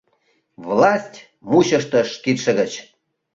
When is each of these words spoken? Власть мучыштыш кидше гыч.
Власть 0.65 1.19
мучыштыш 1.49 2.09
кидше 2.23 2.51
гыч. 2.59 2.71